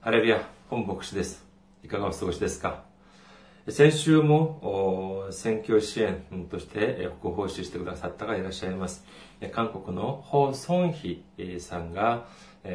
[0.00, 1.44] ハレルヤ、本牧師です。
[1.82, 2.84] いかがお過ごしですか？
[3.68, 9.04] 先週も選挙支援としてご奉仕してくださった方がいらっしゃいます。
[9.50, 11.24] 韓国のホ・ソンヒ
[11.58, 12.26] さんが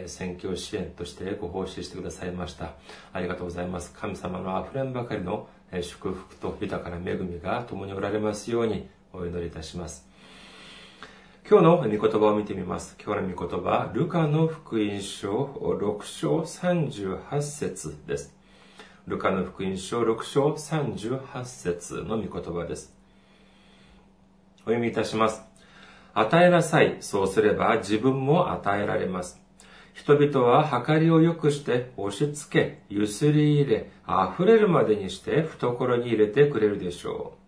[0.06, 2.74] 選挙支援としてご奉仕してくださいました。
[3.14, 3.94] ありがとうございます。
[3.94, 5.48] 神様の溢れんばかりの
[5.82, 10.06] 祝福と豊かな恵みが共におられますようにお祈りいたします。
[11.46, 12.96] 今日の御言葉を見てみます。
[13.04, 18.34] 今日の御言葉、ルカの福音書6章38節です。
[19.08, 22.96] ルカの福音書6章38節の御言葉です。
[24.60, 25.42] お読みいたします。
[26.14, 27.00] 与えなさい。
[27.02, 29.42] そうすれば自分も与えられます。
[29.92, 37.43] 人々は計りを良くして押し付け、ゆすり入れ、溢れるまでにして懐に入れてくれるでしょう。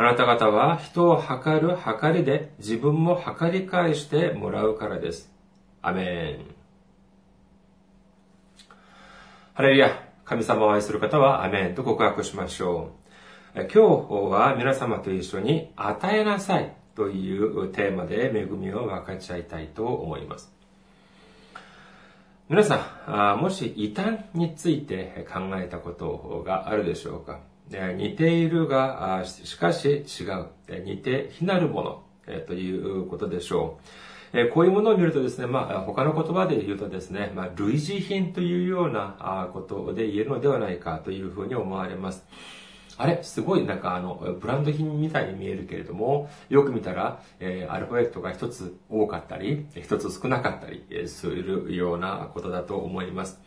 [0.00, 5.28] あなた方は人を測る測りで自分も測り返してもらうからです。
[5.82, 6.44] アメン。
[9.54, 10.04] ハレルヤ。
[10.24, 12.92] 神様を愛する方はアメンと告白しましょ
[13.56, 13.62] う。
[13.62, 13.80] 今日
[14.30, 20.52] は皆様と一緒に与えなさいというテーマで恵みを分かち合いたいと思います。
[22.48, 27.40] 皆さん、もし異端について考えたことがあるでしょうか？
[27.70, 30.46] 似ているが、しかし違う。
[30.84, 32.02] 似て非なるもの
[32.46, 33.78] ということでしょ
[34.32, 34.48] う。
[34.52, 42.24] こういうものを見るとですね、まあ、他の言葉で言うとですね、まあ、類似品というようなことで言えるのではないかというふうに思われます。
[43.00, 53.40] あれすごいなんかあの、ブランド品みたいに見えるけれども、よく見たら、えー、アルファベットが一つ多かったり、一つ少なかったりするようなことだと思います。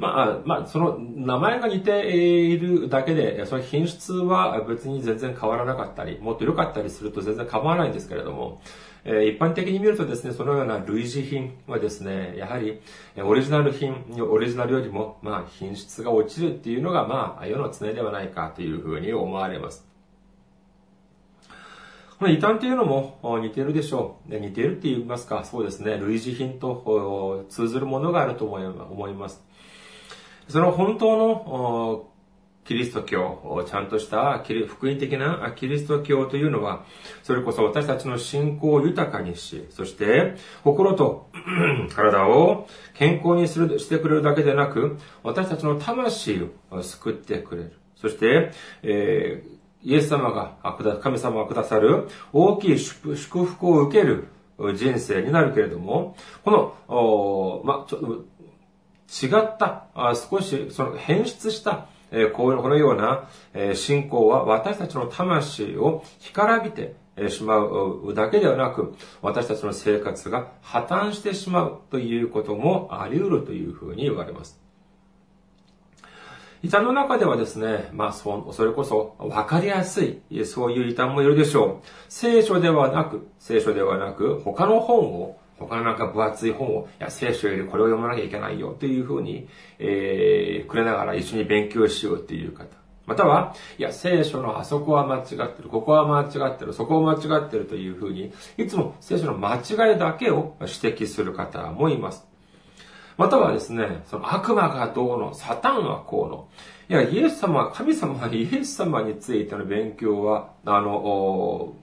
[0.00, 8.62] まあ、まあ、その名前が似ているだけで、その品質は別に全然変わらなかったり、もっと良かったりすると全然構わないんですけれども、
[9.04, 12.80] え一般的に見るとですね、そのような類似品はですね、やはり
[13.22, 19.86] オリジナル品、オリジナルよりも、まあ、品質が落ちるっていうのが、まあ、世の常ではないかというふうに思われます。
[22.18, 24.34] この異端というのも似てるでしょう。
[24.34, 29.49] 似てるって言いますか、そうですね、類似品と通ずるものがあると思います。
[30.50, 32.06] その本当の
[32.64, 36.84] キリスト教、ちゃんとした福音的なキリスト教というのは、
[37.22, 41.30] それこそ私たちの信仰を豊かにし、そして心と
[41.94, 47.72] 体を健康にするしてくれるだけでなく、私たちの魂を救ってくれる。
[47.96, 48.50] そして、
[48.82, 50.56] えー、イエス様が、
[51.00, 54.28] 神様がくださる大きい祝福を受ける
[54.74, 58.24] 人生になるけれども、この、ま、ちょっと、
[59.10, 66.94] 違った、あ少しその変質した、えこのようなえ信仰は私たちの魂を干からびて
[67.28, 74.60] しまうだけではなく、私たちの生活が破綻してしまうということもあり得るというふうに言われます。
[76.62, 81.86] 異端の中ではですね、まあ、それこそ分かりやすい、そういう異端もいるでしょう。
[82.10, 89.46] 聖書ではなく、聖書ではなく、他の本を他のなんか分厚い本を、いや、聖書よりこれを読まなきゃいけないよっていうふうに、
[89.78, 92.66] えー、くれながら一緒に勉強しようっていう方。
[93.06, 102.26] または、いや、聖書のあそこは間違ってる、ここは間違ってる、そこは間違ってるというふうに、いつも聖書の間違いだけを指摘する方もいます。
[103.18, 106.48] またはですね、その悪魔がどうの、サタンはこうの。
[106.88, 111.74] いや、イエス様、神様はイエス様についての勉強は、あの、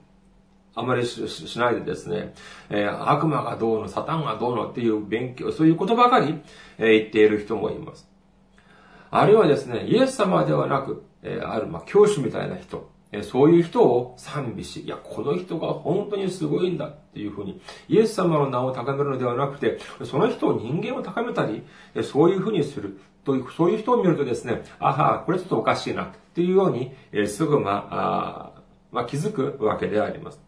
[0.78, 2.34] あまりしないでですね、
[2.70, 6.40] えー、悪魔がどうの、サタンがどうのっていう勉強、そういうことばかり、
[6.78, 8.08] えー、言っている人もいます。
[9.10, 21.62] あるいはですね、イエス様ではなく、えー、ある、ま、教師みたいな人、えそういう人を賛美し、いや、この人が本当にすごいんだっていうふうに、イエス様の名を高めるのではなくて、その人を人間を高めたり
[21.94, 23.00] え、そういうふうにする。
[23.24, 28.62] という、そういう人を見るとですね、あは、これちょっとおかしいなっていうように、えすぐまあ、あ
[28.92, 30.47] まあ、気づくわけであります。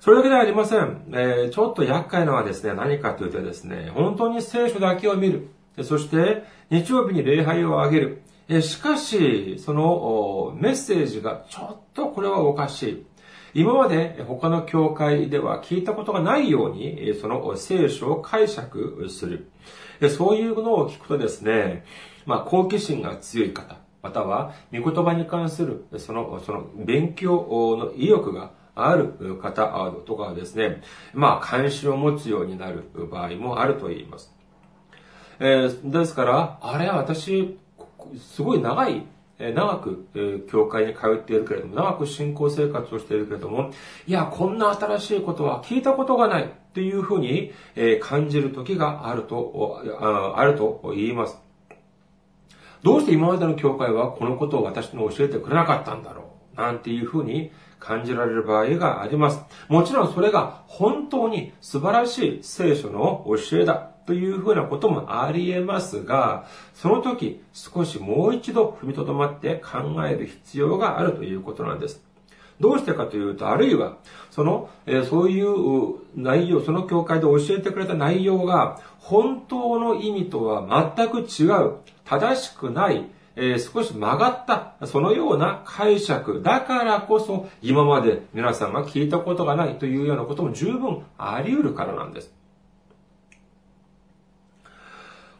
[0.00, 1.02] それだけではありません。
[1.10, 5.48] えー、ちょっと厄介なのはですね、何かというとですね、本当に聖書だけを見る。
[5.82, 8.22] そして、日曜日に礼拝をあげる。
[8.48, 13.06] えしかし、そのメッセージがちょっとこれはおかしい。
[13.54, 19.50] 今まで他の教会では聞いたことがないように、その聖書を解釈する。
[20.10, 21.84] そういうのを聞くとですね、
[22.24, 28.52] まあ、好奇心が強い方、または、御言葉に関する、その、その、勉強の意欲が
[28.86, 30.82] ある方とかはですね、
[31.12, 34.32] まあ、関心を持つようになる場合もあると言います。
[35.40, 37.58] えー、ですから、あれは私、
[38.18, 39.04] すごい長い、
[39.38, 43.70] 長く、教会に通っているけれども、長く信仰生活をしているけれども、
[44.06, 47.52] いや、こんな新しいことは聞いたことがないっていうふうに
[48.00, 49.80] 感じる時があると、
[50.36, 51.48] あると言います。
[52.82, 59.40] どうして今までの教会はこのことを私に教えてくれなかったんだろうなんていうふうに感じられる場合があります。
[59.68, 72.02] もちろんそれが本当に素晴らしい聖書の教えだというふうなこともあり得ますが、その時少しもう一度踏みとどまって考える必要があるということなんです。
[72.60, 73.98] どうしてかというと、あるいは、
[74.30, 83.08] その、えそういう内容、その教会で教えてくれた内容が、本当の意味とは全く違う、正しくない、
[83.40, 92.34] えー、少し曲がった、そのような解釈だからこそ、今まで皆さんが聞いたことがないというようなことも十分あり得るからなんです。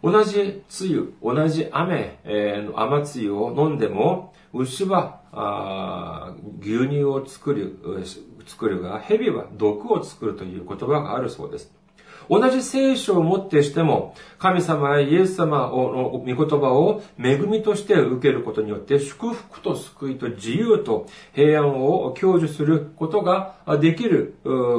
[0.01, 7.79] 同じ梅雨、同じ雨、えー、雨露を飲んでも、牛はあ牛乳を作る、
[8.47, 11.78] 作るが、蛇は毒を作るという言葉があるそうです。
[12.29, 24.37] 同じ聖書をもってしても、神様やイエス様の御言葉を恵みとして受けることによって、祝福と救いと自由と平安を享受することができる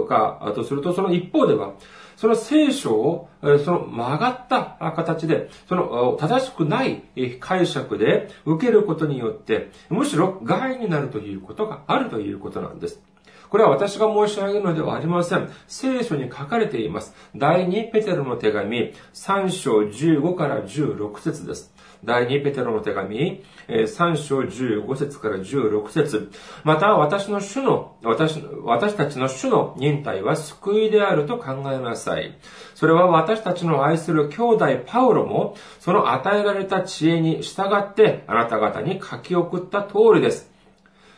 [0.07, 1.73] かとすると、その一方では、
[2.15, 7.03] その聖書を、その曲がった形で、その正しくない
[7.39, 13.01] 解釈で受けることによって、むしろ害になるということがあるということなんです。
[13.49, 15.49] これは私が申し上げるのではありません。
[15.67, 17.15] 聖書に書かれています。
[17.35, 21.73] 第2ペテロの手紙、3章15から16節です。
[22.03, 26.31] 第2ペテロの手紙、3章15節から16節
[26.63, 32.37] また私の主の、私、私たちの主の忍耐は救いであると考えなさい。
[32.75, 40.49] それは私たちの愛する兄弟パウロも、その与えられた知恵に従ってあなた方に書き送った通りです。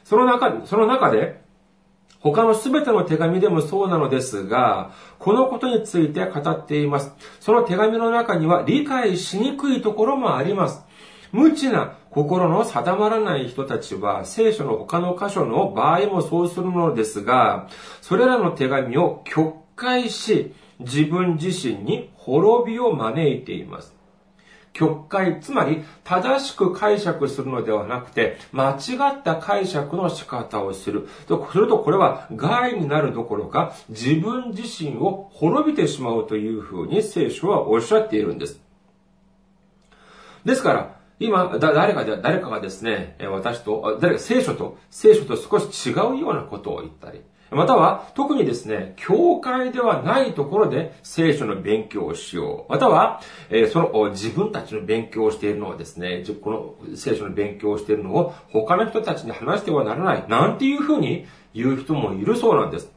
[0.04, 1.42] その中、その中で、
[2.22, 7.14] 他のすべての手紙でもそうなのですが、このことについて語っています。
[7.40, 10.86] その手紙の中には理解しにくいところもあります。
[11.32, 17.68] 無知な心の定まらない人たちは聖書の他の箇所の場合もそうするのですが、
[18.02, 24.01] それらの手紙を曲解し、自分自身に滅びを招いています。
[24.74, 31.08] 曲解、つまり正しく解釈するのではなくて、間違った解釈の仕方をする。
[31.28, 38.62] とするとこれは害になるどころか、自分自身を滅びてしまうというふうに聖書はおっしゃっているんです。
[40.46, 47.22] ですから、今、誰か誰かがですね、私と、誰か聖書と、聖書と少し違うようなことを言ったり、
[47.52, 52.72] または、特にですね、教会ではないところで聖書の勉強をしよう。
[52.72, 53.20] または、
[53.50, 60.26] えその自分たちの勉強をしているのはですね、この聖書の勉強をしているのを他の人たちに話してはならない。
[60.30, 62.90] なんていうふうに言う人もいるそうなんです。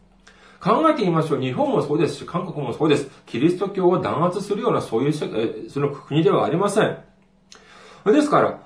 [0.61, 1.41] 考えてみましょう。
[1.41, 3.11] 日本もそうですし、韓国もそうです。
[3.27, 6.97] キリスト教を弾圧するようなそういう、その国ではありません。
[8.07, 8.61] ですから、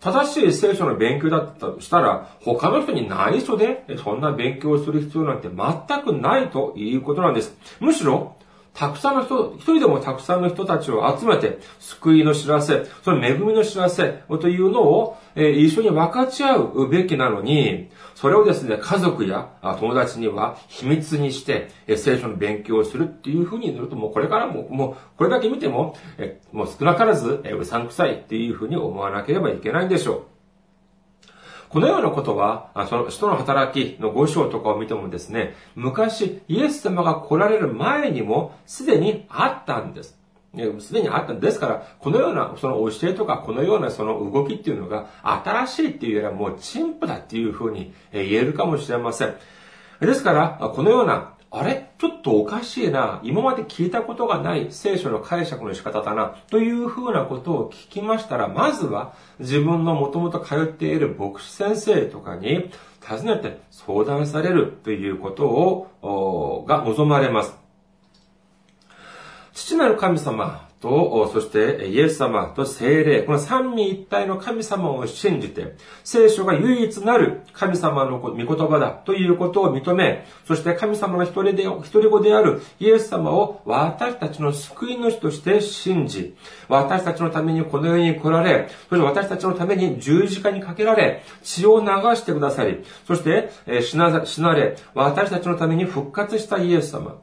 [0.00, 7.56] 正しい聖書の勉強だったとしたら、他の人に内緒でそんな勉強をする必要なんて全くないということなんです。
[7.78, 8.36] むしろ、
[8.74, 30.31] たくさんの人、一人でもたくさんの人たちを集めて、救いの知らせ、その恵みの知らせというのを、え一緒に分かち合うべきなのに、それをですね、家族や友達には秘密にして、え聖書の勉強をするっていうふうになると、もうこれからも、もうこれだけ見ても、えもう少なからず、えうさんくさいっていうふうに思わなければいけないんでしょう。
[31.72, 40.18] このようなことは、その人の働きの5章とかを見てもですね、昔、イエス様が来られる前にもすでにあったんです。
[40.80, 49.34] すでにあったんですから、このようなその教えとか、このようなその動きっていうのが、新しいっていうよりはもう陳腐だっていうふうに言えるかもしれません。
[50.02, 51.90] ですから、このようなあれ？
[51.98, 53.20] ちょっとおかしいな。
[53.22, 56.34] 今まで聞いたことがない聖書の解釈の仕方だな。
[56.50, 62.70] というふうなことを聞きましたら、まずは自分のもともと通っている牧師先生とかに
[63.02, 67.54] 尋ねて相談されるということを、が望まれます。
[69.52, 86.34] 父なる神様と、そしてイエス様と精霊、この三位一体の神様を信じて、聖書が唯一なる神様の御言葉だということを認め、そして神様の一人で、一人子であるイエス様を私たちの救い主として信じ、
[86.68, 91.86] 私たちのためにこの世に来られ、そして私たちのために十字架にかけられ、血を流
[92.16, 93.50] してくださり、そして
[93.82, 97.18] 死な死なれ、私たちのために復活したイエス様。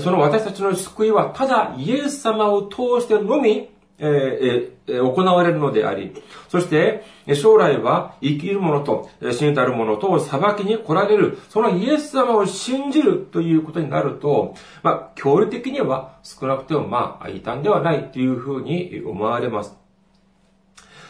[0.00, 3.68] その私たちの救いはただイエス様を通してのみ
[4.04, 6.12] えー、行われるのであり、
[6.48, 7.04] そして、
[7.36, 19.76] 将来は生きる者と死にたる者と裁きに来られる、そのイエス様を信じるということになると、まあ、教理的には少なくてもまあ、異端ではないというふうに思われます。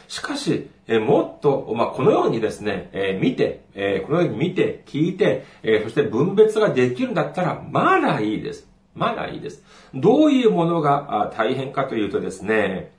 [0.06, 8.71] しかし、えもっと、まあ、このようにですね、え見て、えこのように見て、聞いて、えそして分別ができるんだったら、まだいいです。
[8.94, 9.62] まだいいです。
[9.94, 12.92] どういうものが大変かというとですね、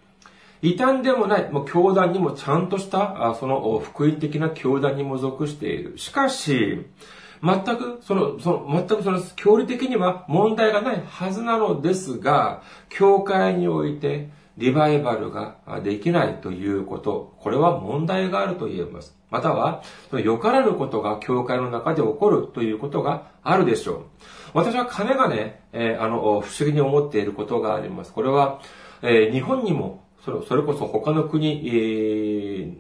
[0.62, 5.98] 異端でもない、もう教団にもちゃんとした、その福音的な教団にも属している。
[5.98, 6.86] しかし、
[7.44, 19.18] 全く、その、その、全くその、教理的には問題がないはずなのですが、教会において、リバイバルができないということ、これは問題があると言えます。
[19.30, 19.82] または、
[20.24, 24.04] よからぬことが教会の中で起こるということがあるでしょう。
[24.54, 28.14] 私は金がね、えー、あの、不思議に思っていることがあります。
[28.14, 28.62] これは、
[29.02, 32.74] えー、日本にも、それそれこそ他の国、え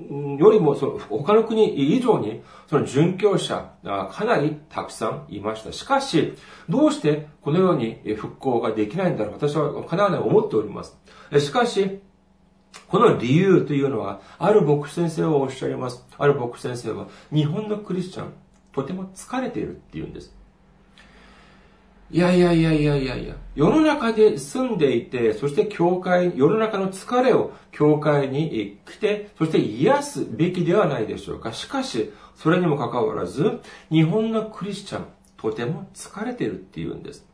[0.00, 5.72] ー、よりも、その他の国以上に、その殉教者、かなりたくさんいました。
[5.72, 6.34] しかし、
[6.68, 10.96] どうしてこのように復興ができないんだろう私はかなり思っております。
[11.38, 12.00] しかし、
[12.88, 16.06] この理由というのは、ある牧師先生はおっしゃいます。
[16.18, 18.32] ある牧師先生は、日本のクリスチャン、
[18.72, 20.36] とても疲れているって言うんです。
[22.08, 31.52] いやいやいやいやいやいや、世の中で住んでいて、そして教会、世の中の疲れを教会に来て、そして癒すべきではないでしょうか。
[31.52, 33.60] しかし、それにもかかわらず、
[33.90, 37.26] 日本のクリスチャン、とても疲れてるって言うんです。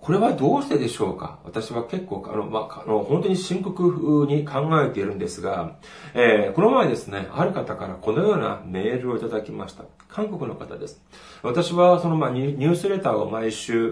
[0.00, 1.40] これはどうしてでしょうか？
[1.44, 5.76] 私は結構、あの、まあ、あの、本当に深刻に考えているんですが、
[6.14, 9.84] えー、この前ですね、ある方からこのようなメールをいただきました。
[10.08, 11.02] 韓国の方です。
[11.42, 13.90] 私は、その、まあ、ニュースレターを毎週、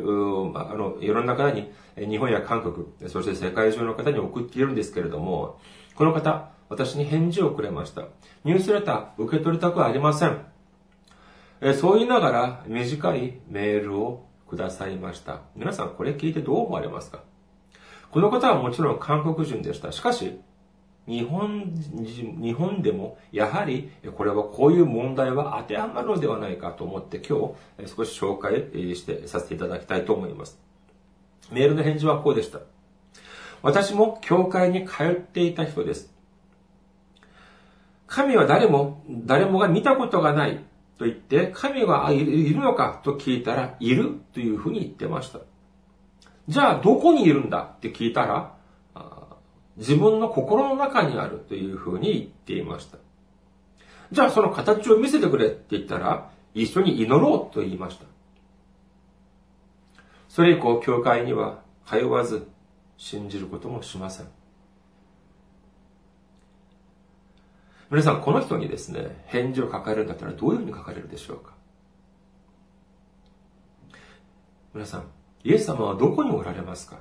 [0.54, 5.58] まああの、いろんな方に、日本や韓国、そして世界中の方に送っているんですけれども、
[5.96, 8.02] この方、私に返事をくれました。
[8.44, 10.38] ニュースレター受け取りたくありません。
[11.62, 15.42] えそう言いながら短いメールをくださいました。
[15.54, 17.20] 皆さんこれ聞いてどう思われますか？
[18.10, 19.92] この方はもちろん韓国人でした。
[19.92, 20.38] しかし、
[21.06, 28.54] 日本人、日本でもやはりこれはこういう問題は当てはまるのではないかと思って今日少し紹介
[28.94, 30.58] してさせていただきたいと思います。
[31.52, 32.60] メールの返事はこうでした。
[33.62, 36.12] 私も教会に通っていた人です。
[38.06, 40.64] 神は誰も、誰もが見たことがない
[40.98, 45.40] と言って、神はいるのかと聞いたら、いるというふうに言ってました。
[46.48, 48.54] じゃあ、どこにいるんだって聞いたら、
[49.76, 52.98] 自分の心の中にあるというふうに言っていました。
[54.10, 58.06] じゃあ、その形を見せてくれって言ったら、一緒に祈ろうと言いました。
[60.28, 62.48] それ以降、教会には通わず、
[62.96, 64.26] 信じることもしません。
[67.88, 71.52] 皆さん、この人にですね、返事を書かれるんだったらどういうふうに書かれるでしょうか？
[74.74, 75.04] 皆さん、
[75.44, 76.98] イエス様はどこにおられますか？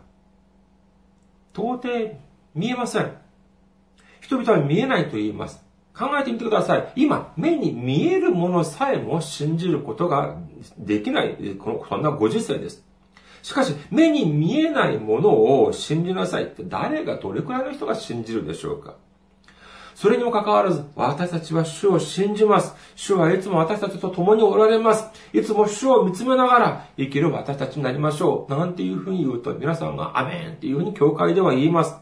[1.54, 2.20] 到底
[2.54, 3.18] 見えません。
[4.22, 5.64] 人々は見えないと言います。
[5.98, 6.92] 考えてみてください。
[6.96, 10.38] 今、目に見えるものさえも信じることが
[10.78, 12.86] できない、このそんなご時世です。
[13.42, 18.98] しかし、目に見えないものを信じなさいって誰がどれくらいの人が信じるでしょうか？
[19.96, 22.76] それにもかかわらず、私たちは主を信じます。
[22.96, 25.10] 主はいつも私たちと共におられます。
[25.34, 28.52] いつも主を見つめながら生きる私たちになりましょう。
[28.52, 31.96] なんていうふうに言うと、皆さんがアメンっていうふうに教会では言います。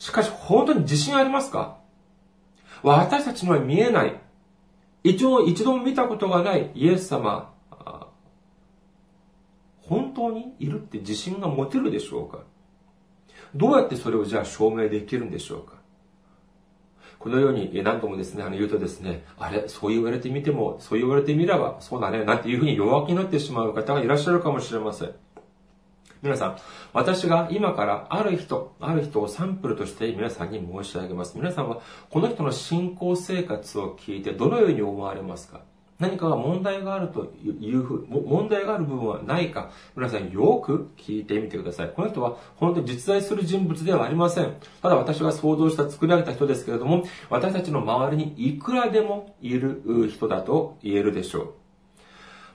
[0.00, 1.78] しかし、本当に自信ありますか？
[2.82, 4.20] 私たちには見えない。
[5.04, 7.54] 一度、一度も見たことがないイエス様。
[9.82, 12.40] 本当にいるって自信が持てるでしょうか？
[13.54, 15.76] どうやってそれをじゃあ証明できるんでしょうか？
[17.26, 25.12] このように何度もですね、あの言うとですね、あれ、そう言われてみても、そう言われてみれば、そうだね、なんていうふうに弱気になってしまう方がいらっしゃるかもしれません。
[26.22, 26.56] 皆さん、
[26.92, 31.36] 私が今からある人、ある人をサンプルとして皆さんに申し上げます。
[31.36, 31.80] 皆さんは
[32.10, 35.62] この人の信仰生活を聞いてどのように思われますか？
[35.98, 41.92] 何かが問題があるというふう、問題がある部分はないか、皆さんよく聞いてみてください。
[41.94, 44.56] この人は本当に実在する人物ではありません。
[44.82, 51.54] ただ私が想像した作り上げた人ですけれども、私たちの周りにいくらでもいる人だと言えるでしょう。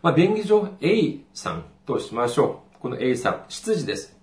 [0.03, 2.79] まあ、便宜上 A さんとしましょう。
[2.79, 4.17] この A さん、執事です。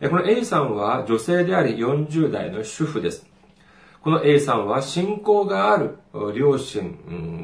[0.00, 3.31] この A さんは女性であり40代の主婦です。
[4.02, 5.98] この A さんは信仰がある
[6.34, 6.98] 両親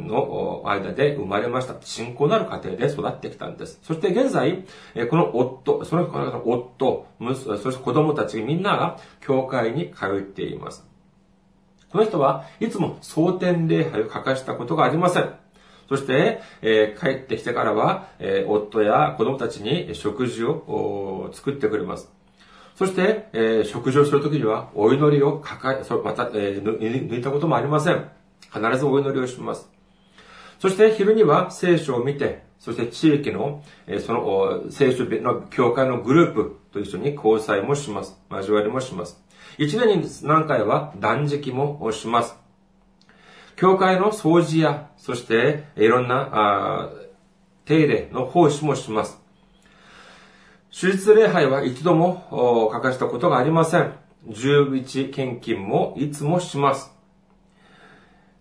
[0.09, 1.77] の間で生まれました。
[1.81, 3.79] 信仰のある家庭で育ってきたんです。
[3.83, 4.65] そして現在、
[5.09, 6.11] この夫、その
[6.45, 7.07] 夫、
[7.62, 10.85] そして子供たちみんなが教会に通っています。
[11.93, 15.33] この人はいつも蒼天礼拝を欠かしたことがありません。
[15.88, 22.12] そして、えー、帰ってきてからは、えー、夫や子供たちに食事を作ってくれます。
[22.79, 28.09] そして、えー、食事をするときには、お祈りを抱え、そまた、えー、抜いたこともありません。
[28.53, 29.69] 必ずお祈りをします。
[30.61, 38.17] そして昼には聖書を見て、そして地域の、えー、その聖書の教会のグループと一緒に交際もします。
[38.31, 39.21] 交わりもします。
[39.59, 42.37] 一年に何回は断食もします。
[43.57, 46.91] 教会の掃除や、そしていろんなあ
[47.65, 49.21] 手入れの奉仕もします。
[50.71, 53.95] 手術礼拝は一度も欠かしたことがありません。
[54.29, 56.93] 十一献金もいつもします。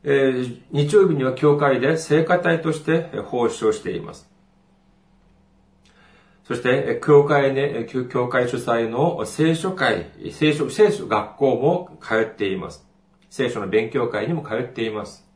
[0.03, 4.29] えー、日曜日には教会で聖歌隊として奉仕をしています。
[6.43, 12.87] そして、教会ね、教会主催の聖書会、聖書、聖書学校も通っています。
[13.29, 15.27] 聖書の勉強会にも通っています。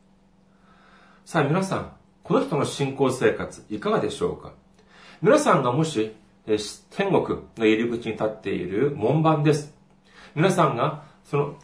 [1.26, 4.54] さあ皆さん、この人の信仰生活いかがでしょうか？
[5.20, 9.74] 皆さんがもし天国の入り口に立っている門番です。
[10.34, 11.56] 皆さんが、その、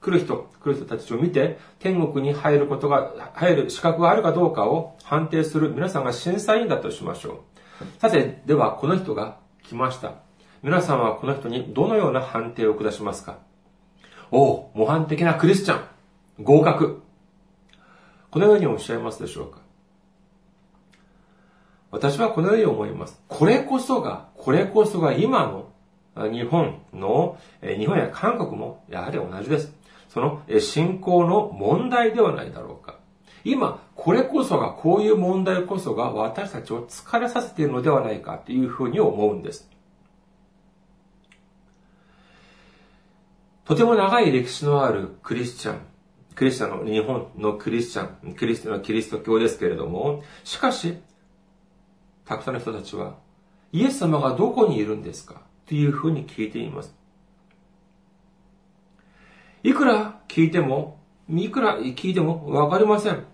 [0.00, 7.44] 来る人、来る人たちを見て、天国に入ることが、入る資格があるかどうかを判定する皆さんが審査員だとしましょ
[7.80, 8.00] う。
[8.00, 10.14] さて、では、この人が来ました。
[10.62, 13.38] 皆さんはこの人にどのような判定を下しますか？
[14.30, 15.84] おお、模範的なクリスチャン。
[16.42, 17.02] 合格。
[18.30, 19.58] このようにおっしゃいますでしょうか？
[21.94, 23.22] 私はこのように思います。
[23.28, 25.46] これこそが、これこそが今
[26.16, 29.72] の日本の、日本や韓国もやはり同じです。
[30.08, 32.96] その信仰の問題ではないだろうか。
[33.44, 39.70] 今、これこそが、こういう問題こそが私たちを疲れさせているのではないかというふうに思うんです。
[43.66, 45.78] とても長い歴史のあるクリスチャン、
[46.34, 50.98] クリスチャンの、日本のクリスチャン、クリスのキリスト教ですけれども、しかし、
[52.24, 53.16] たくさんの人たちは、
[53.72, 55.42] イエス様がどこにいるんですか？
[55.66, 56.94] というふうに聞いています。
[59.62, 63.24] いくら聞いても、いくら聞いてもわかりません。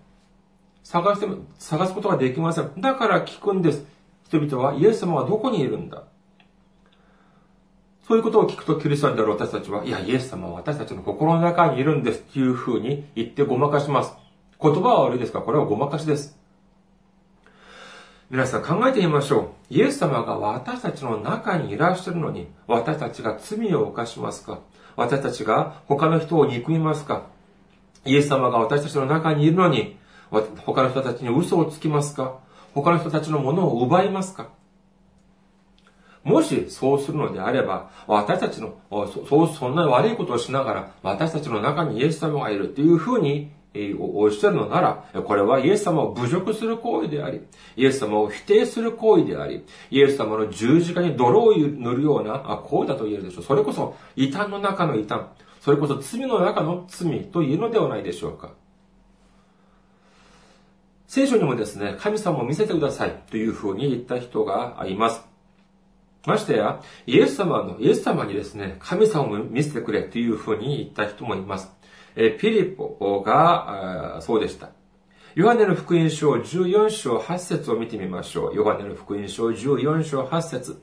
[0.83, 2.71] 探しても、探すことができません。
[2.79, 3.85] だから聞くんです。
[4.27, 6.03] 人々はイエス様はどこにいるんだ？
[8.07, 14.13] そういうことを聞くとキリストになる私たちは、いや、イエス様は私たちの心の中にいるんですっていうふうに言ってごまかします。
[14.61, 16.37] 言葉は悪いですが、これはごまかしです。
[18.31, 19.73] 皆さん考えてみましょう。
[19.73, 24.61] イエス様が私たちの中にいらっしゃるのに、私たちが罪を犯しますか？
[24.95, 27.25] 私たちが他の人を憎みますか？
[28.05, 29.97] イエス様が私たちの中にいるのに、
[30.65, 32.39] 他の人たちに嘘をつきますか？
[32.73, 34.47] 他の人たちのものを奪いますか？
[36.23, 38.79] もしそうするのであれば、私たちの、
[39.27, 43.51] そう、そんな悪いことをしながら、私たちの中にイエス様がいるっていうふうに
[43.99, 47.41] おっしゃるのなら、これはイエス様を侮辱する行為であり、
[47.77, 53.43] イエス様を否定する行為であり、イエス様の十字架に泥を塗るような行為だと言えるでしょう。
[53.43, 55.21] それこそ異端の中の異端、
[55.61, 58.51] それこそ罪の中の罪と言うのではないでしょうか。
[61.07, 65.21] 聖書にもですね、神様を見せてくださいというふうに言った人がいます。
[66.25, 71.71] ましてや、イエス様の、イエス様にですね、神様を見せてくれというふうに言った人もいます。
[72.15, 74.69] えピリポがそうでした。
[75.35, 78.55] ヨハネの福音書14章8節を見てみましょう。
[78.55, 80.81] ヨハネの福音書14章8節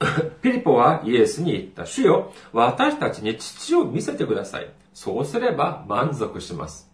[0.42, 1.86] ピリポはイエスに言った。
[1.86, 4.70] 主よ、私たちに父を見せてください。
[4.92, 6.90] そうすれば満足します。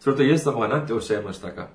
[0.00, 1.68] それとイエス様が何ておっしゃいましたか？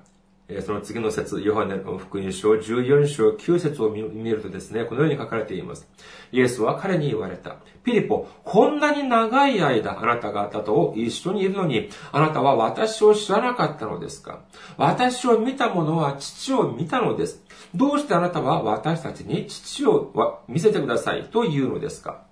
[0.64, 5.88] その次の説、ヨハネの福音書14章9節を見るとですね、このように書かれています。
[6.30, 7.56] イエスは彼に言われた。
[7.82, 14.44] ピリポ、こんなに長い間あなた方と一緒にいるのに、あなたは私を知らなかったのですか？
[14.76, 17.42] 私を見た者は父を見たのです。
[17.74, 22.25] どうしてあなたは私たちに父を見せてくださいと言うのですか？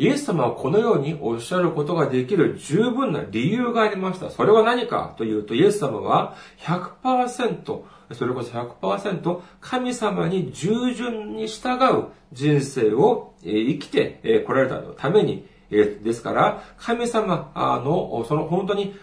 [0.00, 4.30] イエス様はこのようにおっしゃることができる十分な理由がありました。
[4.30, 7.82] それは何かというと、イエス様は100%、
[8.14, 17.52] それこそ100%神様に従順に従う人生を生きてこられたために、ですから、神様
[17.84, 18.94] の、その本当に、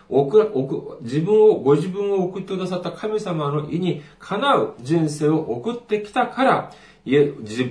[1.02, 6.72] 自分を、ご自分を送ってくださった神様の意にかなう人生を送ってきたから、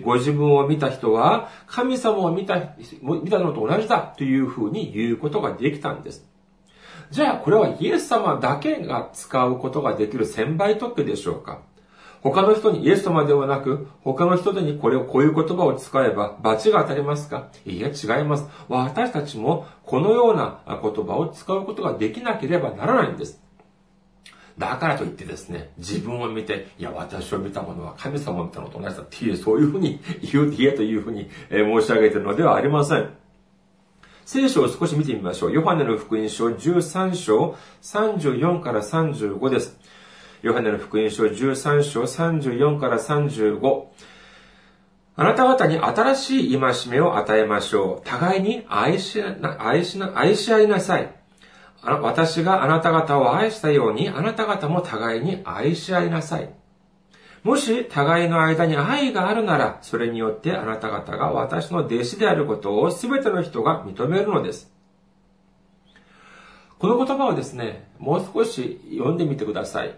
[0.03, 6.25] ご自分を見た人は、神様を見た、見たのと同じだというふうに言うことができたんです。
[7.11, 11.61] じゃあ、これはイエス様だけが使うことができる千倍特許でしょうか？
[12.23, 17.49] 他の人にイエス様ではなく、他の人にこれを、こういう言葉を使えば、罰が当たりますか？
[17.65, 18.49] いや、違います。
[18.69, 23.41] 私たちもこのような言葉を使うことができなければならないんです。
[24.59, 33.11] だからといってですね、自分を見て、いや、私を見たものは神様を見たのと同じだっていう、そういうふうに言う、言えというふうに申し上げているのではありません。
[34.25, 35.53] 聖書を少し見てみましょう。
[35.53, 39.79] ヨハネの福音書13章34から35です。
[40.43, 43.85] ヨハネの福音書13章34から35。
[45.19, 48.09] あなた方に新しい戒めを与えましょう。
[48.09, 49.23] 互いに愛し、
[49.59, 51.15] 愛し、愛し合いなさい。
[51.83, 56.51] 私があなた方を愛したように、あなた方も互いに愛し合いなさい。
[57.43, 64.73] もし互いの間に愛があるなら、それによってあなた方が私の弟子であることを全ての人が認めるのです。
[66.79, 69.95] この言葉をですね、もう少し読んでみてください。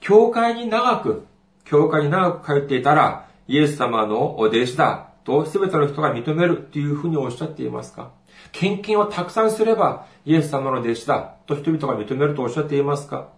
[0.00, 1.26] 教会に長く、
[1.64, 8.17] 教会に長く通っていたら、イエス様のお弟子だと全ての人が認めるというふうにおっしゃっていますか？
[8.52, 13.28] 献金をたくさんすればイエス様の弟子だと人々が認めるとおっしゃっていますか？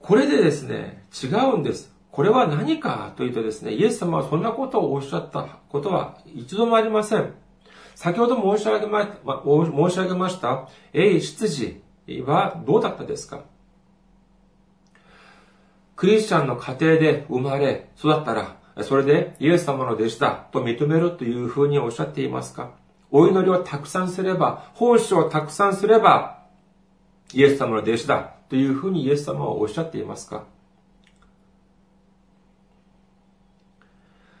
[0.00, 1.94] これでですね、違うんです。
[2.10, 7.34] これは何かというとですね、イエス様はそんなことをおっしゃったことは一度もありません。
[7.94, 11.82] 先ほど申し上げま、申し上げました、英執事
[12.24, 13.42] はどうだったですか？
[15.94, 22.70] クリスチャンの家庭で生まれ、育ったら、それでイエス様の弟子だと認めるというふうにおっしゃっていますか？
[23.10, 26.44] お祈りをたくさんすれば、奉仕をたくさんすれば、
[27.32, 30.44] イエス様の弟子だというふうにイエス様はおっしゃっていますか？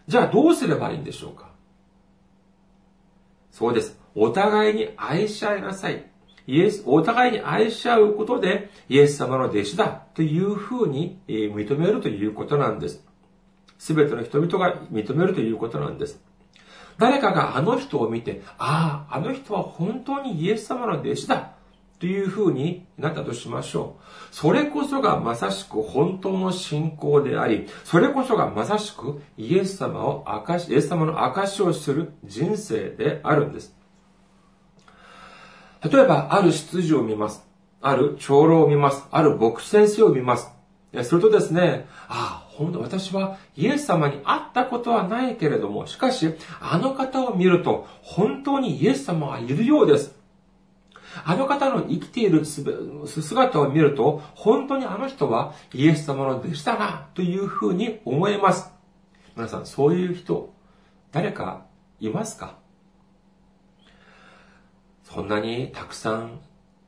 [0.06, 1.50] じゃあどうすればいいんでしょうか？
[3.50, 3.98] そうです。
[4.14, 6.04] お互いに愛し合いなさい。
[6.46, 13.04] イエス、お互いに愛し合うことで、イエス様の弟子だというふうに認めるということなんです。
[13.78, 16.20] すべての人々が認めるということなんです。
[16.98, 21.52] 誰かがあの人を見て、ああ、あの人は本当にイエス様の弟子だ
[22.00, 24.34] というふうになったとしましょう。
[24.34, 33.74] それこそがまさしく本当の信仰であり、それこそがまさしくイエス様を証し、イエス様の証をする人生であるんです。
[35.82, 37.46] 例えば、ある出自を見ます。
[37.80, 39.06] ある長老を見ます。
[39.12, 40.50] ある牧師先生を見ます。
[41.04, 50.18] するとですね、ああ、本当私はイエス様に会ったことはないけれども、しかし、あの方を見ると、本当にイエス様はいるようです。
[51.24, 58.70] あの方の生きている姿を見ると、本当にあの人はイエス様の弟子だな、というふうに思えます。
[59.36, 60.52] 皆さん、そういう人、
[61.12, 61.64] 誰か
[62.00, 62.58] いますか？
[65.04, 66.40] そんなにたくさん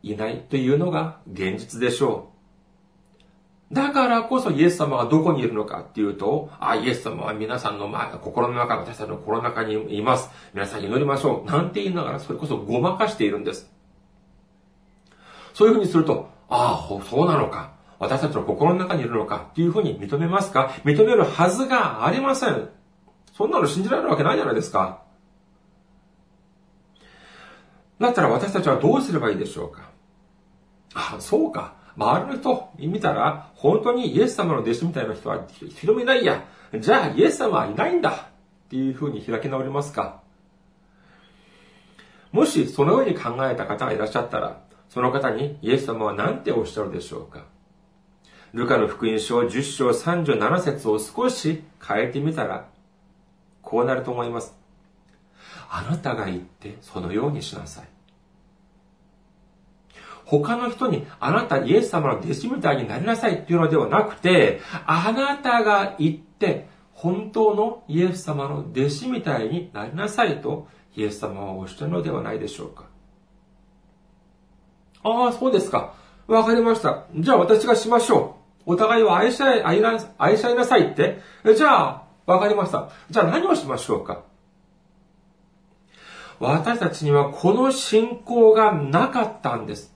[0.03, 2.40] いないというのが現実でしょう。
[3.73, 10.29] だからこそイエス様がどこにいるのかっていうと、あ、イエス様は皆さんの、まあ、心の中、私たちの心の中にいます。
[10.55, 11.49] 皆さん祈りましょう。
[11.49, 13.71] なんて言いながら、それこそごまかしているんです。
[15.55, 17.73] そういうふうにすると、ああ、そうなのか。
[18.01, 20.73] 私たちの心の中にいるのかっていうふうに認めますか？
[20.85, 22.71] 認めるはずがありません。
[23.37, 25.03] そんなの信じられるわけないじゃないですか。
[28.01, 29.91] だったら私たちはどうすればいいでしょうか？
[30.95, 31.75] あ、そうか。
[32.01, 36.43] 周りの人見たら、本当にイエス様の弟子みたいな人は一人もいないや。
[36.79, 38.31] じゃあイエス様はいないんだ
[38.67, 40.23] っていうふうに開き直りますか
[42.33, 47.45] もしそのように考えた方がいらっしゃったら、その方にイエス様は何ておっしゃるでしょうか
[48.55, 52.67] ルカの福音書10章37節を少し変えてみたら、
[53.61, 54.57] こうなると思います。
[55.69, 58.00] あなたが言ってそのようにしなさい。
[60.31, 72.85] 他の人にあなたイエス様の弟子みたいになりなさいっていうのではなくて、あなたが言って本当のイエス様の弟子みたいになりなさいとイエス様はおっしゃるのではないでしょうか。
[75.03, 75.95] ああ、そうですか。
[76.29, 77.07] わかりました。
[77.17, 78.75] じゃあ私がしましょう。
[78.75, 79.83] お互いを愛し合い、愛
[80.17, 81.19] 愛し合いなさいって。
[81.57, 82.91] じゃあ、わかりました。
[83.11, 84.23] じゃあ何をしましょうか。
[86.39, 89.93] 私たちにはこの信仰がなかったんです。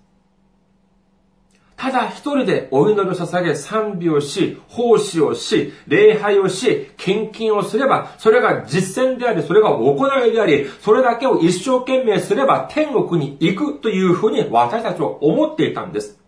[1.77, 16.21] ただ一人でお祈りを捧げ、賛美をし、奉仕をし、礼拝をし、献金をすれば、それが実践であり、それが行いであり、それだけを一生懸命すれば天国に行くというふうに私たちは思っていたんです。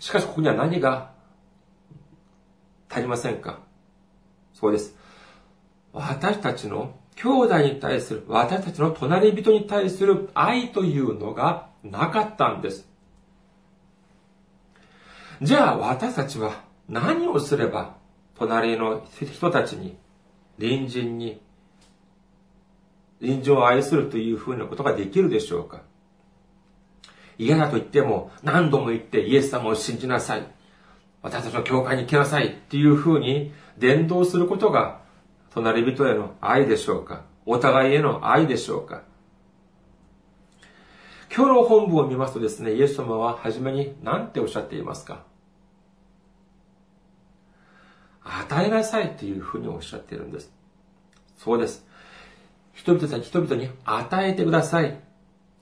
[0.00, 1.12] しかしここには何が
[2.90, 3.60] 足りませんか？
[4.52, 4.96] そうです。
[5.92, 12.88] 私たちの兄弟に対する、私たちの隣人に対する愛というのがなかったんです。
[15.40, 17.96] じゃあ私たちは何をすれば
[18.36, 19.96] 隣の人たちに、
[20.58, 21.40] 隣人に、
[23.20, 25.82] 隣人を愛するというふうなことができるでしょうか？
[27.36, 30.46] 嫌だと言っても何度も言ってイエス様を信じなさい。
[31.22, 35.00] 私たちの教会に来なさいっていうふうに伝道することが
[35.50, 37.24] 隣人への愛でしょうか？
[37.46, 39.02] お互いへの愛でしょうか？
[41.34, 45.27] 今日の本文を見ますとですね、イエス様は初めに何ておっしゃっていますか？
[48.28, 50.52] 与えなさいというふうにおっしゃっているんです。
[51.36, 51.86] そうです。
[52.74, 55.00] 人々たち、人々に与えてください。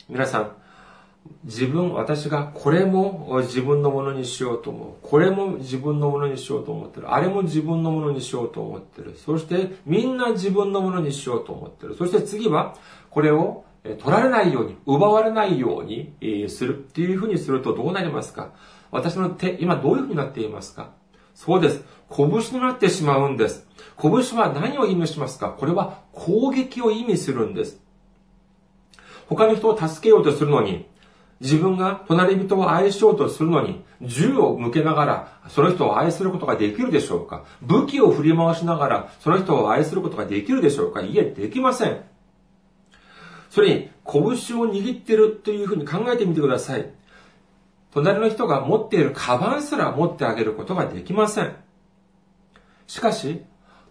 [0.08, 0.52] 皆さん、
[1.44, 5.08] 自分、私がこれも自分のものにしようと思う。
[5.08, 7.12] これも自分のものにしようと思ってる。
[7.12, 9.16] あれも自分のものにしようと思ってる。
[9.16, 11.96] そしてみんな自分のものにしようと思ってる。
[11.96, 12.76] そして次は、
[13.10, 16.12] これを取られないように、奪われないように
[16.48, 18.52] するっていうふうにするとどうなりますか？
[18.90, 20.90] 私の手、今どういうふうになっていますか？
[21.36, 21.84] そうです。
[22.10, 23.66] 拳になってしまうんです。
[24.00, 25.50] 拳は何を意味しますか？
[25.50, 27.78] これは攻撃を意味するんです。
[29.28, 30.88] 他の人を助けようとするのに、
[31.40, 37.44] 自分が隣人を愛しようとするのに、銃を向けながら、その人を愛することができるでしょうか？
[37.60, 41.02] 武器を振り回しながら、その人を愛することができるでしょうか？
[41.02, 42.00] いえ、できません。
[43.50, 44.22] それに、拳
[44.58, 46.90] を握ってるというふうに考えてみてください。
[47.96, 51.56] 隣の人が持っているカバンすら持ってあげることができません。
[52.86, 53.42] しかし、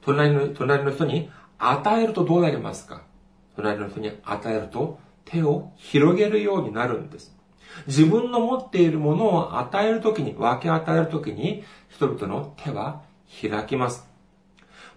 [0.01, 3.01] 隣の隣の人に与えるとどうなりますか？
[3.55, 7.35] 隣の人に与えると手を広げるようになるんです。
[7.87, 13.01] 自分の持っているものを与えるときに、分け与えるときに、人々の手は
[13.41, 14.07] 開きます。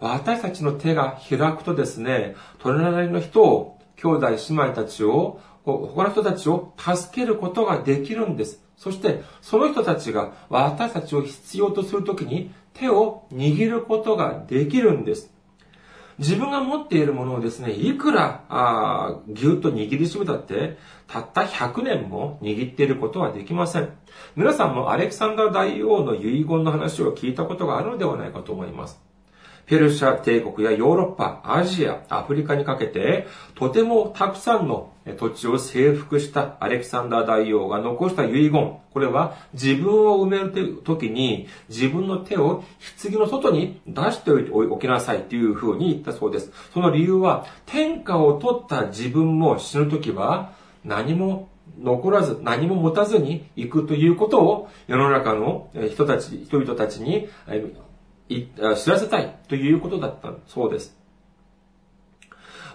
[0.00, 8.64] 私たちの手が開くとですね、隣の人を、兄弟姉妹たちを、他の人たちを助けることができるんです。
[8.76, 15.34] そして、その人たちが私たちを必要とするときに手を握ることができるんです。
[16.18, 23.90] 自分が持っているものをですね、いくら、あぎゅっと握りしめたって、たった100年も握っていることはできません。
[24.34, 29.07] 皆さんもアレキサンダー大王の遺言の話を聞いたことがあるのではないかと思います。
[29.68, 38.78] ペルシャ帝国やヨーロッパ、アジア、アフリカにかけて、とてもたくさんの土地を征服したアレキサンダー大王が残した遺言。
[38.92, 42.64] これは自分を埋める時に自分の手を
[43.02, 46.50] 棺の外に出しておきなさいというふうに言ったそうです。
[46.72, 50.52] その理由は、天下を取った自分も死ぬ時は
[50.82, 57.28] 何も残らず、何も持たずに行くということを世の中の人たち、人々たちに
[58.28, 60.96] 知らせたいということだったそうです。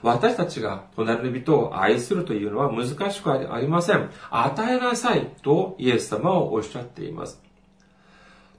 [0.01, 4.09] 私たちが隣の人を愛するというのは難しくありません。
[4.29, 7.41] 与えなさいとイエス様はおっしゃっています。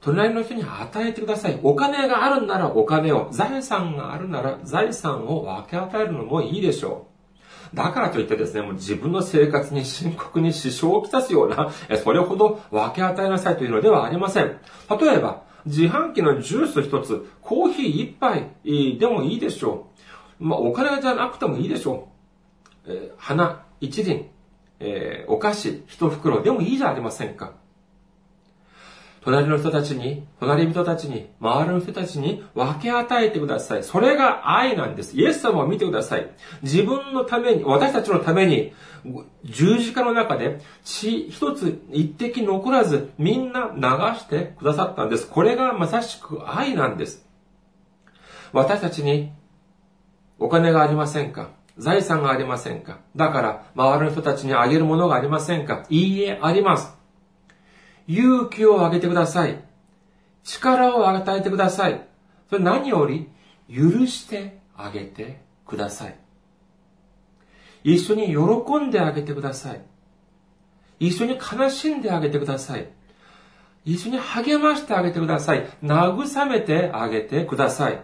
[0.01, 1.59] 隣の人に与えてください。
[1.63, 7.07] お金があるならお金を、財産があるなら財産を分け与えるのもいいでしょ
[7.73, 7.75] う。
[7.75, 11.71] だからといってですね、もう自分の生活に深刻に支障をきたすような、
[12.03, 14.59] それほど分け与えなさいというのではありません。
[14.89, 18.51] 例えば、自販機のジュース一つ、コーヒー一杯
[18.99, 19.87] でもいいでしょ
[20.39, 20.45] う。
[20.45, 22.09] まあ、お金じゃなくてもいいでしょ
[22.87, 22.91] う。
[22.91, 24.29] えー、花一輪、
[24.79, 27.53] えー、お菓子一袋でもいいじゃありませんか。
[29.25, 33.83] 隣の人たちに、隣人たちに、周りの人たちに分け与えてください。
[33.83, 35.17] それが愛なんです。
[35.17, 36.29] イエス様を見てください。
[36.61, 38.71] 自分のために、私たちのために、
[39.43, 43.81] 十字架の中で血一つ一滴残らずみんな流
[44.17, 45.27] してくださったんです。
[45.27, 47.27] これがまさしく愛なんです。
[48.51, 49.31] 私たちに
[50.39, 51.49] お金がありませんか？
[51.77, 52.99] 財産がありませんか？
[53.15, 55.85] だから周りの人たちにあげるものがありませんか？
[55.89, 56.95] いいえ、あります。
[58.07, 59.63] 勇気をあげてください。
[60.43, 62.07] 力を与えてください。
[62.49, 63.29] それ何より
[63.69, 66.15] 許してあげてください。
[67.83, 69.81] 一緒に喜んであげてください。
[70.99, 72.89] 一緒に悲しんであげてください。
[73.83, 75.67] 一緒に励ましてあげてください。
[75.83, 78.01] 慰めてあげてください。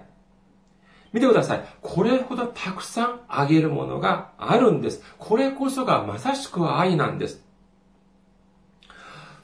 [1.14, 1.66] 見てください。
[1.82, 5.04] これほどたくさんあげるものがあるんです。
[5.18, 7.44] これこそがまさしく愛なんです。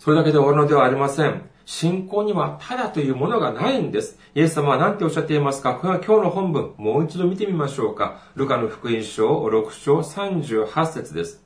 [0.08, 1.50] それだけで終わるのではありません。
[1.66, 4.18] 信仰にはただというものがないんです。
[4.36, 5.76] イエス様は何ておっしゃっていますか？
[5.76, 8.22] これは今日の本文、もう一度見てみましょうか。
[8.36, 11.44] ルカの福音書6章38節です。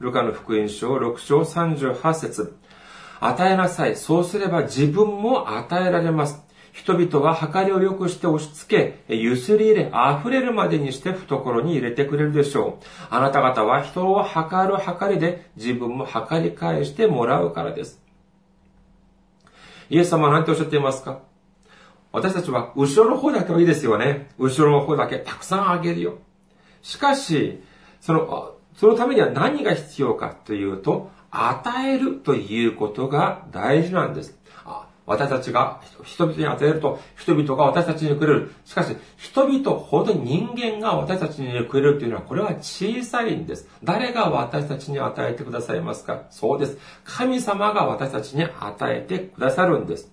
[0.00, 2.56] ルカの福音書6章38節
[3.20, 3.94] 与えなさい。
[3.94, 6.42] そうすれば自分も与えられます。
[6.72, 12.84] 人々は計りを良くして押し付け、ゆすり入れ、溢れるまでにして懐に入れてくれるでしょう。
[13.10, 18.00] あなた方は人を計る計りで自分も計り返してもらうからです。
[19.90, 21.20] イエス様は何ておっしゃっていますか？
[22.10, 24.30] 私たちは後ろの方だけはいいですよね。
[24.38, 26.18] 後ろの方だけたくさんあげるよ。
[26.80, 27.62] しかし、
[28.00, 34.38] その、そのためには何が必要かというと、与えるということが大事なんです。
[35.04, 38.52] 私たちが人々に与えると、人々が私たちにくれる。
[38.64, 43.68] しかし、人々ほど人間が私たちにくれるというのは、これは小さいんです。
[43.82, 46.22] 誰が私たちに与えてくださいますか？
[46.30, 46.78] そうです。
[47.04, 50.12] 神様が私たちに与えてくださるんです。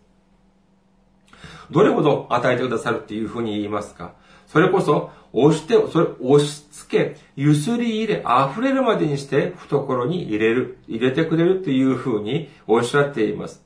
[1.70, 4.14] どれほど与えてくださるっていうふうに言いますか？
[4.48, 13.64] それこそ、押して、それ、押し付け、ゆすり入れ、溢れるまでにして、懐に入れる、入れてくれるというふうにおっしゃっています。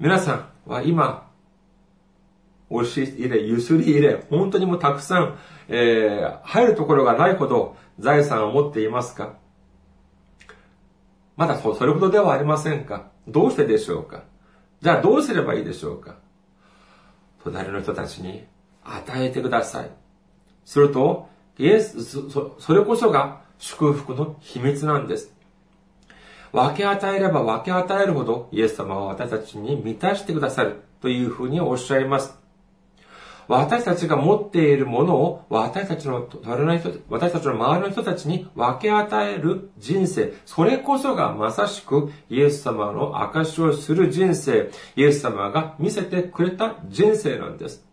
[0.00, 1.30] 皆さんは今、
[2.68, 9.34] 押し入れ、ゆすり入れ、本当にもうたくさん、えー、入るところがないほど財産を持っていますか？
[11.36, 13.10] まだそれほどではありませんか？
[13.28, 14.24] どうしてでしょうか？
[14.82, 16.16] じゃあどうすればいいでしょうか？
[17.44, 18.44] 隣の人たちに
[18.82, 19.90] 与えてください。
[20.64, 21.28] すると、
[21.58, 25.33] イエス、そそれこそが祝福の秘密なんです。
[26.54, 32.38] 分け与えれば分け与えるほどイエス様は私たちに満たしてくださるというふうにおっしゃいます。
[33.48, 36.28] 私たちが持っているものを私たちの、
[37.10, 40.32] 私たちの周りの人たちに分け与える人生。
[40.46, 44.70] それこそがまさしくイエス様の証をする人生。
[44.94, 47.84] イエス様が見せてくれた人生なんです。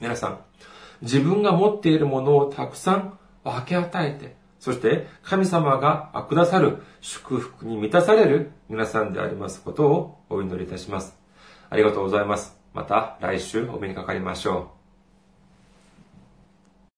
[0.00, 0.38] 皆さん、
[1.00, 11.18] 自分が持っているものをたくさん分け与えて、そして神様がくださる祝福に満たされる皆さんでありますことをお祈りいたします。
[11.68, 12.56] ありがとうございます。
[12.72, 14.81] また来週お目にかかりましょう。